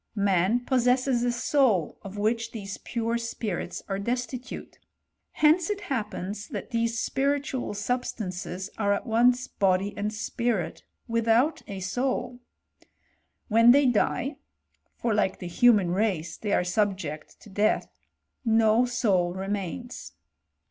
Man 0.15 0.61
possesses 0.65 1.23
a 1.23 1.27
sottf^ 1.27 1.95
of 2.01 2.17
which 2.17 2.53
these 2.53 2.79
pure 2.79 3.19
spirits 3.19 3.83
are 3.87 3.99
destitute. 3.99 4.79
Hence 5.33 5.69
it 5.69 5.81
happens 5.93 6.47
that 6.47 6.71
these 6.71 6.99
spiritual 6.99 7.75
substances 7.75 8.71
are 8.79 8.93
at 8.93 9.05
once 9.05 9.47
body 9.47 9.93
and 9.95 10.11
spirit 10.11 10.81
without 11.07 11.61
a 11.67 11.81
soul. 11.81 12.39
When 13.47 13.69
they 13.69 13.85
die 13.85 14.37
(for 14.95 15.13
like 15.13 15.37
the 15.37 15.45
human 15.45 15.91
race 15.91 16.35
they 16.35 16.51
are 16.53 16.63
subject 16.63 17.39
to 17.41 17.51
death), 17.51 17.87
no, 18.43 18.85
soul 18.87 19.35
remains. 19.35 20.13